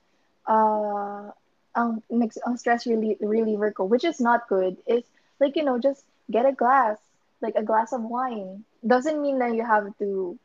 uh, 0.46 1.30
ang, 1.74 2.02
ang 2.46 2.56
stress 2.56 2.86
relie- 2.86 3.18
reliever 3.20 3.72
ko, 3.72 3.84
which 3.84 4.04
is 4.04 4.20
not 4.20 4.48
good, 4.48 4.76
is 4.86 5.04
like, 5.40 5.56
you 5.56 5.64
know, 5.64 5.78
just 5.78 6.04
get 6.30 6.46
a 6.46 6.52
glass, 6.52 6.98
like 7.40 7.54
a 7.56 7.62
glass 7.62 7.92
of 7.92 8.02
wine. 8.02 8.64
Doesn't 8.86 9.20
mean 9.20 9.38
that 9.38 9.54
you 9.54 9.64
have 9.64 9.90
to, 9.98 10.38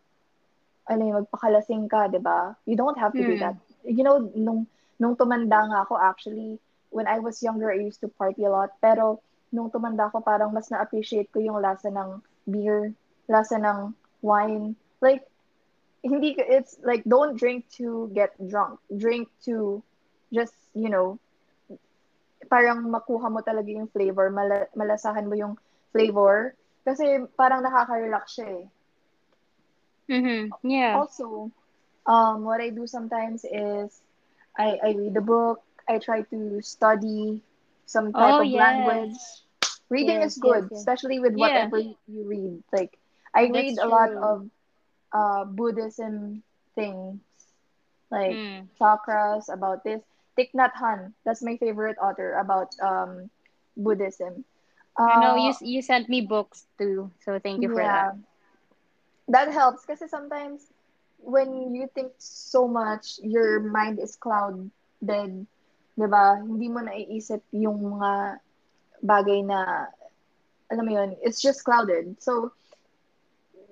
ano 0.90 1.02
yung 1.06 1.18
magpakalasing 1.26 1.86
ka, 1.90 2.08
di 2.10 2.18
ba? 2.18 2.58
You 2.66 2.76
don't 2.76 2.98
have 2.98 3.16
to 3.18 3.24
do 3.24 3.38
Hmm. 3.38 3.40
that. 3.40 3.56
You 3.86 4.04
know, 4.04 4.18
nung, 4.34 4.66
nung 4.98 5.16
tumanda 5.16 5.70
nga 5.70 5.86
ako, 5.86 5.98
actually, 6.02 6.58
when 6.90 7.06
I 7.06 7.20
was 7.20 7.44
younger, 7.46 7.70
I 7.72 7.78
used 7.78 8.02
to 8.02 8.10
party 8.10 8.44
a 8.46 8.50
lot. 8.50 8.74
Pero, 8.82 9.22
nung 9.54 9.70
tumanda 9.70 10.10
ako, 10.10 10.26
parang 10.26 10.50
mas 10.54 10.74
na-appreciate 10.74 11.30
ko 11.30 11.40
yung 11.40 11.62
lasa 11.62 11.94
ng 11.94 12.22
beer, 12.50 12.94
lasa 13.30 13.62
ng 13.62 13.94
wine. 14.26 14.74
Like, 14.98 15.29
hindi, 16.04 16.36
it's 16.38 16.78
like, 16.84 17.04
don't 17.04 17.38
drink 17.38 17.66
to 17.78 18.12
get 18.14 18.32
drunk. 18.50 18.80
Drink 18.96 19.30
to 19.46 19.84
just, 20.34 20.54
you 20.74 20.90
know, 20.90 21.20
parang 22.52 22.80
makuha 22.96 23.28
mo 23.32 23.40
talaga 23.50 23.70
yung 23.78 23.88
flavor, 23.96 24.28
mala- 24.30 24.72
malasahan 24.82 25.26
mo 25.30 25.36
yung 25.44 25.56
flavor. 25.94 26.56
Kasi 26.86 27.06
parang 27.40 27.62
nakaka-relax 27.64 28.26
siya 28.38 28.48
eh. 28.64 28.66
Mm-hmm. 30.10 30.52
Yeah. 30.70 30.94
Also, 30.94 31.52
um, 32.06 32.44
what 32.44 32.62
I 32.62 32.70
do 32.70 32.88
sometimes 32.88 33.46
is 33.46 34.02
I, 34.58 34.80
I 34.84 34.92
read 34.98 35.16
a 35.18 35.22
book, 35.22 35.62
I 35.88 36.00
try 36.00 36.22
to 36.24 36.62
study 36.62 37.42
some 37.86 38.14
type 38.16 38.38
Oh, 38.38 38.40
of 38.40 38.52
yes. 38.52 38.54
language. 38.54 39.18
Reading 39.90 40.22
Yes, 40.22 40.24
is 40.24 40.38
good, 40.38 40.70
yes, 40.72 40.74
especially 40.74 41.20
with 41.20 41.36
Yeah. 41.36 41.38
whatever 41.38 41.80
you 41.80 42.24
read. 42.26 42.64
Like, 42.72 42.98
I 43.34 43.48
That's 43.52 43.54
read 43.54 43.78
a 43.80 43.88
lot 43.88 44.12
of 44.22 44.50
uh, 45.14 45.46
Buddhism 45.46 46.44
things, 46.76 47.20
like 48.12 48.42
Mm. 48.42 48.70
chakras, 48.80 49.52
about 49.52 49.84
this. 49.84 50.02
Thich 50.38 50.52
Nhat 50.56 50.74
Hanh, 50.74 51.14
that's 51.26 51.42
my 51.44 51.58
favorite 51.58 51.98
author 52.02 52.34
about 52.34 52.70
um, 52.82 53.30
Buddhism. 53.78 54.46
I 55.08 55.16
know 55.16 55.36
you 55.36 55.52
Uh, 55.52 55.58
you 55.62 55.82
sent 55.82 56.10
me 56.10 56.22
books 56.22 56.68
too, 56.78 57.12
so 57.20 57.40
thank 57.40 57.62
you 57.62 57.70
for 57.70 57.88
yeah. 57.88 57.90
that. 57.90 58.16
That 59.28 59.52
helps 59.52 59.86
because 59.86 60.10
sometimes 60.10 60.72
when 61.20 61.74
you 61.76 61.88
think 61.94 62.14
so 62.18 62.68
much, 62.68 63.20
your 63.24 63.60
mind 63.60 64.00
is 64.00 64.16
clouded. 64.16 64.72
'Di 65.98 66.08
ba? 66.08 66.40
Hindi 66.42 66.68
mo 66.70 66.80
naiisip 66.82 67.42
yung 67.52 67.80
mga 68.00 68.40
bagay 69.04 69.40
na 69.46 69.88
alam 70.72 70.86
mo 70.86 70.92
yun, 70.94 71.16
it's 71.22 71.42
just 71.42 71.64
clouded. 71.64 72.18
So 72.22 72.52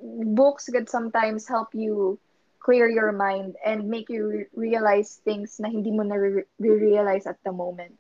books 0.02 0.70
could 0.70 0.90
sometimes 0.90 1.48
help 1.48 1.74
you 1.74 2.20
clear 2.60 2.90
your 2.90 3.12
mind 3.12 3.56
and 3.66 3.88
make 3.88 4.10
you 4.10 4.28
re- 4.28 4.52
realize 4.56 5.22
things 5.24 5.60
na 5.60 5.70
hindi 5.70 5.92
mo 5.92 6.04
na 6.04 6.16
re- 6.16 6.50
realize 6.60 7.26
at 7.26 7.40
the 7.44 7.52
moment. 7.52 7.96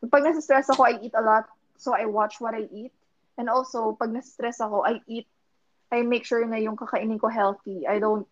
Pag 0.00 0.24
nasa-stress 0.24 0.70
ako, 0.70 0.86
I 0.86 0.96
eat 1.02 1.12
a 1.12 1.20
lot, 1.20 1.44
so 1.76 1.92
I 1.92 2.06
watch 2.06 2.40
what 2.40 2.54
I 2.54 2.68
eat. 2.72 2.92
And 3.36 3.50
also, 3.50 3.96
pag 3.98 4.14
nasa-stress 4.14 4.60
ako, 4.60 4.86
I 4.86 5.02
eat 5.08 5.26
I 5.90 6.02
make 6.02 6.24
sure 6.24 6.46
na 6.46 6.56
yung 6.56 6.76
kakainin 6.78 7.18
ko 7.18 7.28
healthy. 7.28 7.86
I 7.86 7.98
don't, 7.98 8.26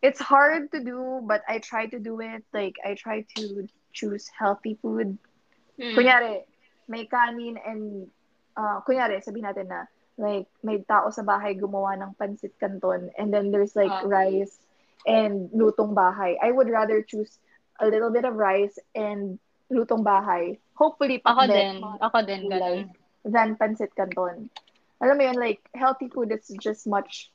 it's 0.00 0.20
hard 0.20 0.70
to 0.70 0.80
do, 0.80 1.20
but 1.26 1.42
I 1.48 1.58
try 1.58 1.86
to 1.86 1.98
do 1.98 2.20
it. 2.20 2.44
Like, 2.54 2.76
I 2.84 2.94
try 2.94 3.26
to 3.36 3.66
choose 3.92 4.30
healthy 4.30 4.78
food. 4.80 5.18
Mm. 5.78 5.94
Kunyari, 5.98 6.46
may 6.86 7.06
kanin 7.06 7.58
and, 7.66 8.06
uh, 8.56 8.80
kunyari, 8.86 9.18
sabihin 9.18 9.50
natin 9.50 9.66
na, 9.66 9.90
like, 10.18 10.46
may 10.62 10.82
tao 10.84 11.10
sa 11.10 11.22
bahay 11.22 11.56
gumawa 11.58 11.96
ng 11.98 12.14
pansit 12.20 12.52
canton 12.60 13.10
and 13.18 13.32
then 13.32 13.50
there's 13.50 13.74
like 13.74 13.92
Ah. 13.92 14.04
rice 14.04 14.58
and 15.06 15.50
lutong 15.50 15.94
bahay. 15.96 16.36
I 16.40 16.50
would 16.52 16.68
rather 16.70 17.02
choose 17.02 17.38
a 17.80 17.86
little 17.88 18.10
bit 18.10 18.24
of 18.24 18.36
rice 18.36 18.78
and 18.94 19.38
lutong 19.72 20.04
bahay. 20.04 20.58
Hopefully, 20.76 21.18
Ako 21.24 21.46
din. 21.48 21.82
Ako 21.82 22.18
din, 22.26 22.40
ganun. 22.48 22.90
than 23.24 23.54
pancit 23.56 23.94
canton. 23.94 24.50
Alam 25.02 25.16
mo 25.18 25.22
yun, 25.26 25.38
like, 25.38 25.62
healthy 25.74 26.06
food 26.10 26.30
is 26.30 26.46
just 26.62 26.86
much 26.86 27.30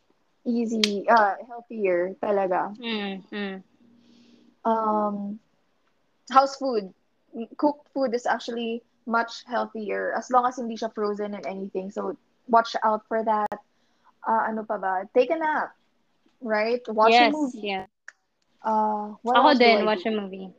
easy, 0.47 1.03
uh, 1.07 1.35
healthier 1.47 2.15
talaga. 2.23 2.71
Mm, 2.79 3.23
mm. 3.27 3.55
Um, 4.63 5.39
house 6.31 6.55
food, 6.55 6.93
cooked 7.57 7.87
food 7.93 8.13
is 8.13 8.25
actually 8.25 8.83
much 9.05 9.43
healthier 9.47 10.13
as 10.15 10.31
long 10.31 10.45
as 10.45 10.57
hindi 10.59 10.75
siya 10.75 10.91
frozen 10.93 11.35
and 11.35 11.45
anything. 11.47 11.91
So, 11.91 12.15
watch 12.47 12.75
out 12.83 13.03
for 13.07 13.23
that. 13.23 13.59
Uh, 14.27 14.43
ano 14.47 14.63
pa 14.63 14.77
ba? 14.77 15.03
Take 15.13 15.31
a 15.31 15.37
nap, 15.37 15.75
right? 16.41 16.81
Watch 16.87 17.19
yes, 17.19 17.29
a 17.29 17.31
movie. 17.31 17.67
yeah. 17.67 17.85
Uh, 18.63 19.15
what 19.23 19.37
Ako 19.37 19.53
din, 19.57 19.77
I 19.79 19.85
watch 19.85 20.03
do? 20.03 20.05
a 20.05 20.11
movie. 20.11 20.53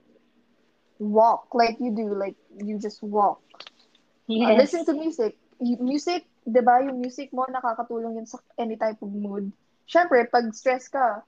Walk, 0.98 1.54
like 1.54 1.78
you 1.80 1.90
do, 1.94 2.14
like 2.14 2.36
you 2.64 2.78
just 2.78 3.02
walk. 3.02 3.40
Uh, 4.40 4.52
Yes. 4.52 4.58
listen 4.58 4.84
to 4.86 4.92
music. 4.94 5.36
Y- 5.58 5.78
Music, 5.80 6.26
di 6.46 6.60
ba, 6.60 6.80
yung 6.82 7.00
music 7.00 7.32
mo 7.32 7.44
nakakatulong 7.48 8.14
yun 8.16 8.26
sa 8.26 8.38
any 8.58 8.76
type 8.76 8.98
of 9.02 9.10
mood. 9.12 9.50
Siyempre, 9.88 10.26
pag 10.30 10.50
stress 10.54 10.88
ka, 10.88 11.22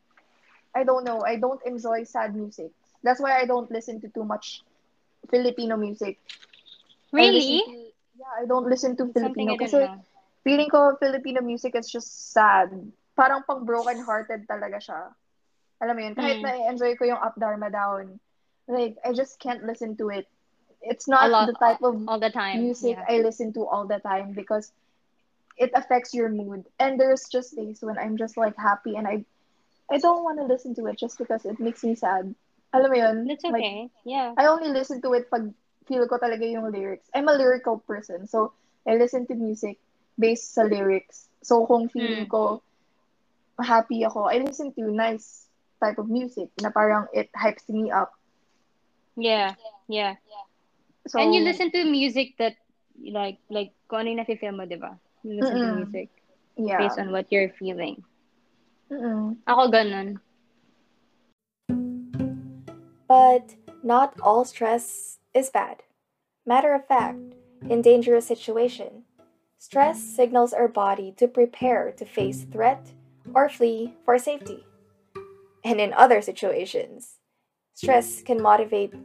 I 0.75 0.85
don't 0.85 1.05
know, 1.05 1.23
I 1.25 1.37
don't 1.37 1.63
enjoy 1.67 2.05
sad 2.05 2.35
music. 2.37 2.71
That's 3.03 3.21
why 3.21 3.39
I 3.41 3.47
don't 3.47 3.71
listen 3.71 4.01
to 4.03 4.09
too 4.09 4.25
much 4.25 4.63
Filipino 5.31 5.77
music. 5.77 6.19
I 7.19 7.27
Really? 7.27 7.31
listen 7.31 7.61
to- 7.63 7.93
yeah, 8.19 8.33
I 8.43 8.47
don't 8.47 8.67
listen 8.69 8.97
to 8.97 9.11
Something 9.15 9.15
Filipino 9.15 9.53
I 9.53 9.57
didn't 9.57 9.73
kasi. 9.73 9.89
Feeling 10.45 10.69
ko 10.71 10.97
Filipino 10.97 11.41
music 11.41 11.75
is 11.75 11.91
just 11.91 12.33
sad. 12.33 12.71
Parang 13.17 13.43
pang 13.47 13.65
broken-hearted 13.65 14.47
talaga 14.49 14.79
siya. 14.81 15.01
Alam 15.81 15.95
mo 15.97 16.01
yun, 16.05 16.15
kahit 16.17 16.39
Mm. 16.41 16.45
na-enjoy 16.45 16.97
ko 16.97 17.05
yung 17.09 17.21
Up 17.21 17.37
Dharma 17.37 17.71
Down, 17.71 18.21
like, 18.69 18.97
I 19.05 19.13
just 19.13 19.41
can't 19.41 19.65
listen 19.65 19.97
to 19.97 20.09
it. 20.11 20.29
It's 20.81 21.09
not 21.09 21.29
lot, 21.31 21.47
the 21.47 21.57
type 21.61 21.83
of 21.83 22.09
all 22.09 22.19
the 22.21 22.31
time. 22.31 22.61
music 22.65 22.97
yeah. 22.97 23.05
I 23.09 23.21
listen 23.21 23.53
to 23.55 23.67
all 23.69 23.85
the 23.87 24.01
time 24.01 24.33
because 24.33 24.73
it 25.57 25.71
affects 25.75 26.15
your 26.15 26.29
mood. 26.29 26.65
And 26.79 26.99
there's 26.99 27.29
just 27.29 27.57
days 27.57 27.83
when 27.83 27.99
I'm 27.99 28.17
just 28.17 28.37
like 28.37 28.57
happy 28.57 28.97
and 28.97 29.07
I 29.07 29.25
I 29.91 29.99
don't 29.99 30.23
want 30.25 30.39
to 30.39 30.47
listen 30.47 30.75
to 30.77 30.87
it 30.87 30.97
just 30.97 31.19
because 31.19 31.45
it 31.45 31.59
makes 31.61 31.83
me 31.85 31.95
sad. 31.97 32.33
Alam 32.73 32.89
mo 32.91 32.97
yun? 32.97 33.17
That's 33.27 33.45
Like, 33.45 33.61
okay. 33.61 33.91
yeah. 34.05 34.33
I 34.39 34.47
only 34.47 34.71
listen 34.71 35.03
to 35.03 35.13
it 35.19 35.29
pag 35.29 35.53
feel 35.91 36.07
ko 36.07 36.17
talaga 36.17 36.47
yung 36.47 36.71
lyrics. 36.71 37.11
I'm 37.13 37.29
a 37.29 37.35
lyrical 37.35 37.83
person. 37.83 38.27
So, 38.31 38.55
I 38.87 38.95
listen 38.97 39.27
to 39.29 39.35
music 39.35 39.77
based 40.21 40.53
sa 40.53 40.69
lyrics. 40.69 41.33
So, 41.41 41.65
kung 41.65 41.89
feeling 41.89 42.29
Mm. 42.29 42.33
ko 42.33 42.61
happy 43.57 44.05
ako, 44.05 44.29
I 44.29 44.45
listen 44.45 44.73
to 44.77 44.93
nice 44.93 45.49
type 45.81 45.97
of 45.97 46.13
music 46.13 46.53
na 46.61 46.69
parang 46.69 47.09
it 47.17 47.33
hypes 47.33 47.65
me 47.73 47.89
up. 47.89 48.13
Yeah. 49.17 49.57
Yeah. 49.89 50.21
So, 51.09 51.19
and 51.19 51.33
you 51.33 51.41
listen 51.41 51.73
to 51.73 51.85
music 51.89 52.37
that 52.37 52.61
like 53.01 53.41
like 53.49 53.73
kung 53.89 54.05
ano 54.05 54.13
yung 54.13 54.21
nafe-feel 54.21 54.53
mo, 54.53 54.69
'di 54.69 54.77
ba? 54.77 55.01
You 55.25 55.41
listen 55.41 55.57
to 55.57 55.69
Mm-mm. 55.73 55.77
music 55.85 56.09
yeah. 56.57 56.79
based 56.79 57.01
on 57.01 57.13
what 57.13 57.33
you're 57.33 57.53
feeling. 57.57 58.05
Mm-mm. 58.93 59.41
Ako 59.49 59.73
ganun. 59.73 60.21
But 63.09 63.57
not 63.83 64.15
all 64.23 64.45
stress 64.45 65.19
is 65.35 65.51
bad. 65.51 65.83
Matter 66.47 66.75
of 66.75 66.87
fact, 66.87 67.19
in 67.67 67.83
dangerous 67.83 68.27
situation, 68.27 69.05
stress 69.61 70.01
signals 70.01 70.57
our 70.57 70.67
body 70.67 71.13
to 71.21 71.29
prepare 71.29 71.93
to 71.93 72.05
face 72.07 72.49
threat 72.49 72.81
or 73.35 73.47
flee 73.53 73.93
for 74.07 74.17
safety. 74.17 74.65
And 75.63 75.79
in 75.79 75.93
other 75.93 76.25
situations, 76.25 77.21
stress 77.75 78.23
can 78.25 78.41
motivate 78.41 78.97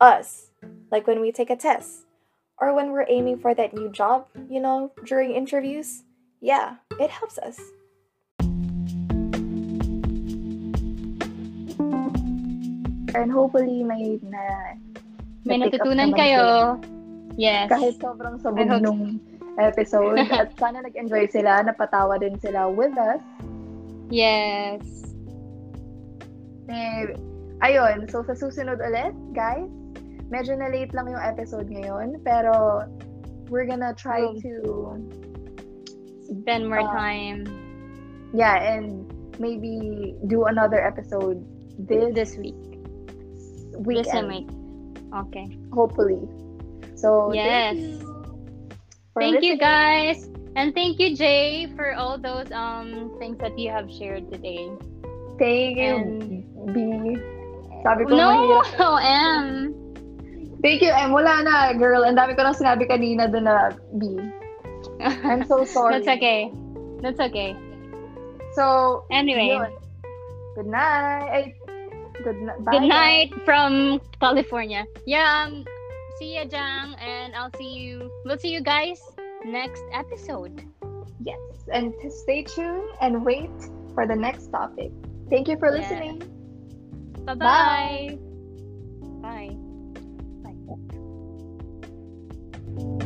us, 0.00 0.54
like 0.92 1.08
when 1.08 1.18
we 1.18 1.32
take 1.32 1.50
a 1.50 1.58
test 1.58 2.06
or 2.62 2.72
when 2.72 2.92
we're 2.92 3.10
aiming 3.10 3.42
for 3.42 3.58
that 3.58 3.74
new 3.74 3.90
job, 3.90 4.30
you 4.48 4.62
know, 4.62 4.94
during 5.04 5.34
interviews. 5.34 6.04
Yeah, 6.40 6.76
it 7.00 7.10
helps 7.10 7.36
us. 7.42 7.58
And 13.18 13.32
hopefully, 13.34 13.82
may 13.82 14.22
na 14.22 14.78
May 15.42 15.58
na-pick 15.58 15.82
up 15.82 15.90
natutunan 15.90 16.14
naman 16.14 16.18
kayo. 16.22 16.44
Yes. 17.34 17.66
Kahit 17.68 17.98
sobrang 17.98 18.38
sabog 18.38 18.68
nung 18.80 19.18
episode. 19.58 20.18
At 20.34 20.54
sana 20.58 20.82
nag-enjoy 20.82 21.30
sila, 21.30 21.62
napatawa 21.62 22.18
din 22.18 22.38
sila 22.38 22.70
with 22.70 22.94
us. 22.94 23.22
Yes. 24.10 24.82
Eh, 26.68 27.12
ayun, 27.60 28.08
so 28.08 28.24
sa 28.24 28.32
susunod 28.32 28.80
ulit, 28.80 29.12
guys, 29.36 29.68
medyo 30.32 30.56
na 30.56 30.72
late 30.72 30.90
lang 30.96 31.10
yung 31.10 31.20
episode 31.20 31.68
ngayon, 31.68 32.22
pero 32.24 32.84
we're 33.52 33.68
gonna 33.68 33.92
try 33.94 34.22
Oh. 34.24 34.34
to, 34.40 34.52
Spend 36.24 36.72
more 36.72 36.80
Uh, 36.80 36.88
time 36.88 37.44
yeah, 38.32 38.56
and 38.56 39.04
maybe 39.36 40.16
do 40.26 40.48
another 40.48 40.80
episode 40.80 41.44
this, 41.76 42.10
this 42.16 42.32
week. 42.40 42.56
weekend, 43.76 44.32
This 44.32 44.48
week. 44.48 44.48
Okay. 45.12 45.46
hopefully. 45.70 46.24
So, 47.04 47.36
Yes. 47.36 47.76
thank 47.76 47.84
you. 47.84 48.00
Thank 49.20 49.44
you 49.44 49.54
guys. 49.60 50.24
And 50.56 50.72
thank 50.72 50.96
you 50.96 51.12
Jay 51.12 51.68
for 51.76 51.92
all 51.92 52.16
those 52.16 52.48
um 52.56 53.12
things 53.20 53.36
that 53.44 53.52
you 53.60 53.68
have 53.68 53.92
shared 53.92 54.32
today. 54.32 54.72
Thank 55.36 55.76
you, 55.76 55.84
And 55.84 56.72
B. 56.72 57.20
Sabi 57.84 58.08
ko 58.08 58.16
No, 58.16 58.32
mahirap. 58.32 59.04
M. 59.36 59.44
Thank 60.64 60.80
you, 60.80 60.88
Em. 60.96 61.12
Wala 61.12 61.44
na, 61.44 61.76
girl. 61.76 62.08
Ang 62.08 62.16
dami 62.16 62.32
ko 62.32 62.40
nang 62.48 62.56
sinabi 62.56 62.88
kanina 62.88 63.28
doon 63.28 63.44
na 63.44 63.68
B. 64.00 64.16
I'm 65.28 65.44
so 65.44 65.60
sorry. 65.76 66.00
That's 66.00 66.08
okay. 66.16 66.48
That's 67.04 67.20
okay. 67.20 67.52
So, 68.56 69.04
Anyway, 69.12 69.52
yun. 69.52 69.68
Good 70.56 70.70
night. 70.72 71.28
Ay, 71.28 71.44
good, 72.22 72.38
na- 72.40 72.56
bye, 72.64 72.78
good 72.78 72.86
guys. 72.88 72.94
night 72.94 73.28
from 73.44 74.00
California. 74.22 74.86
Yeah, 75.04 75.50
um, 75.50 75.66
see 76.18 76.36
you, 76.36 76.44
Jang, 76.46 76.94
and 76.94 77.34
I'll 77.34 77.50
see 77.56 77.72
you. 77.72 78.10
We'll 78.24 78.38
see 78.38 78.52
you 78.52 78.62
guys 78.62 79.00
next 79.44 79.82
episode. 79.92 80.64
Yes, 81.20 81.38
and 81.72 81.92
to 82.02 82.10
stay 82.10 82.42
tuned 82.42 82.88
and 83.00 83.24
wait 83.24 83.50
for 83.94 84.06
the 84.06 84.16
next 84.16 84.48
topic. 84.48 84.92
Thank 85.30 85.48
you 85.48 85.58
for 85.58 85.74
yeah. 85.74 85.80
listening. 85.80 86.18
Bye-bye. 87.24 88.18
Bye 88.18 88.18
bye. 89.22 89.56
Bye. 89.56 89.56
Bye. 92.76 93.03